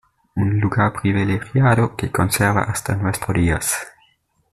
Un 0.35 0.59
lugar 0.59 0.93
privilegiado 0.93 1.95
que 1.95 2.11
conserva 2.11 2.63
hasta 2.63 2.95
nuestro 2.95 3.35
días. 3.35 3.85